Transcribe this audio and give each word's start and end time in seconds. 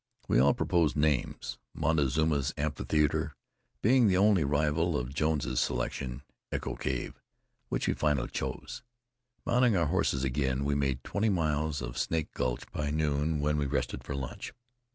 We 0.27 0.39
all 0.39 0.55
proposed 0.55 0.95
names: 0.95 1.59
Montezuma's 1.75 2.55
Amphitheater 2.57 3.35
being 3.83 4.07
the 4.07 4.17
only 4.17 4.43
rival 4.43 4.97
of 4.97 5.13
Jones's 5.13 5.59
selection, 5.59 6.23
Echo 6.51 6.75
cave, 6.75 7.21
which 7.69 7.87
we 7.87 7.93
finally 7.93 8.29
chose. 8.29 8.81
Mounting 9.45 9.77
our 9.77 9.85
horses 9.85 10.23
again, 10.23 10.65
we 10.65 10.73
made 10.73 11.03
twenty 11.03 11.29
miles 11.29 11.83
of 11.83 11.99
Snake 11.99 12.31
Gulch 12.33 12.63
by 12.71 12.89
noon, 12.89 13.41
when 13.41 13.57
we 13.57 13.67
rested 13.67 14.03
for 14.03 14.15
lunch. 14.15 14.53